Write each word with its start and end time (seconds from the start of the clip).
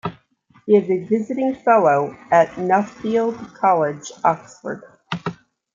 He 0.65 0.75
is 0.75 0.89
a 0.89 1.03
visiting 1.05 1.53
fellow 1.53 2.17
at 2.31 2.47
Nuffield 2.55 3.53
College, 3.53 4.11
Oxford. 4.23 4.83